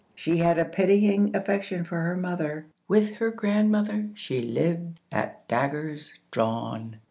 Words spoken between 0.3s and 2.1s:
had a pitying affection for